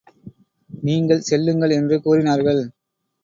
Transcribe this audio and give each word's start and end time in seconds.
நீங்கள் 0.69 1.21
செல்லுங்கள்! 1.21 1.69
என்று 1.71 2.01
கூறினார்கள். 2.01 2.61